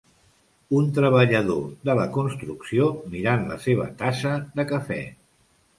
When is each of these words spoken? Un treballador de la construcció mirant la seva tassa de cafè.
Un 0.77 0.87
treballador 0.97 1.61
de 1.89 1.97
la 2.01 2.07
construcció 2.17 2.89
mirant 3.13 3.47
la 3.53 3.63
seva 3.69 3.91
tassa 4.03 4.35
de 4.59 4.69
cafè. 4.75 5.03